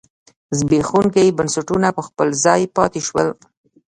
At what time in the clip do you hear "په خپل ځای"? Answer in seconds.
1.97-2.61